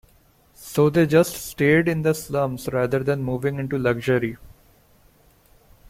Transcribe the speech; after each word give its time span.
So 0.55 0.89
they 0.89 1.05
just 1.05 1.35
stayed 1.35 1.87
in 1.87 2.01
the 2.01 2.15
slums 2.15 2.67
rather 2.73 3.03
than 3.03 3.21
moving 3.21 3.59
into 3.59 3.77
luxury. 3.77 4.35